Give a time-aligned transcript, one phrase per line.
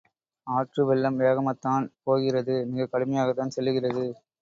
[0.47, 4.05] ஆற்று வெள்ளம் வேகமாகத்தான் போகிறது மிகக் கடுமையாகத்தான் செல்லுகிறது.